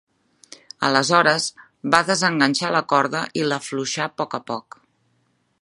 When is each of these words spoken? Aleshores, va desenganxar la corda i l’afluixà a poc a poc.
Aleshores, 0.87 1.45
va 1.97 2.01
desenganxar 2.09 2.73
la 2.77 2.83
corda 2.95 3.25
i 3.43 3.47
l’afluixà 3.53 4.11
a 4.11 4.13
poc 4.23 4.39
a 4.43 4.45
poc. 4.53 4.83